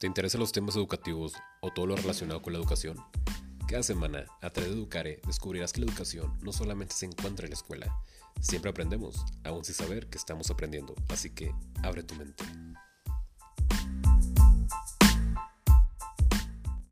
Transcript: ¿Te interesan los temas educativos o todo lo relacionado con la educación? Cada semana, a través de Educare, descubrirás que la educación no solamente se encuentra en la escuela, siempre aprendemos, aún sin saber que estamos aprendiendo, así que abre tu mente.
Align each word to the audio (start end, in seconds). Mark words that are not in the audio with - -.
¿Te 0.00 0.06
interesan 0.06 0.40
los 0.40 0.50
temas 0.50 0.76
educativos 0.76 1.34
o 1.60 1.70
todo 1.74 1.84
lo 1.84 1.94
relacionado 1.94 2.40
con 2.40 2.54
la 2.54 2.58
educación? 2.58 2.96
Cada 3.68 3.82
semana, 3.82 4.24
a 4.40 4.48
través 4.48 4.72
de 4.72 4.78
Educare, 4.78 5.20
descubrirás 5.26 5.74
que 5.74 5.82
la 5.82 5.88
educación 5.88 6.38
no 6.40 6.54
solamente 6.54 6.94
se 6.94 7.04
encuentra 7.04 7.44
en 7.44 7.50
la 7.50 7.56
escuela, 7.56 7.94
siempre 8.40 8.70
aprendemos, 8.70 9.22
aún 9.44 9.62
sin 9.62 9.74
saber 9.74 10.08
que 10.08 10.16
estamos 10.16 10.50
aprendiendo, 10.50 10.94
así 11.10 11.28
que 11.28 11.54
abre 11.82 12.02
tu 12.02 12.14
mente. 12.14 12.42